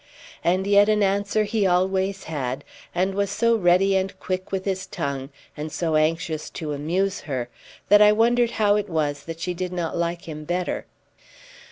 And 0.43 0.65
yet 0.65 0.89
an 0.89 1.03
answer 1.03 1.43
he 1.43 1.67
always 1.67 2.23
had; 2.23 2.63
and 2.95 3.13
was 3.13 3.29
so 3.29 3.55
ready 3.55 3.95
and 3.95 4.19
quick 4.19 4.51
with 4.51 4.65
his 4.65 4.87
tongue, 4.87 5.29
and 5.55 5.71
so 5.71 5.95
anxious 5.95 6.49
to 6.49 6.73
amuse 6.73 7.19
her, 7.29 7.49
that 7.89 8.01
I 8.01 8.11
wondered 8.11 8.49
how 8.57 8.77
it 8.77 8.89
was 8.89 9.25
that 9.25 9.39
she 9.39 9.53
did 9.53 9.71
not 9.71 9.95
like 9.95 10.23
him 10.27 10.43
better. 10.43 10.87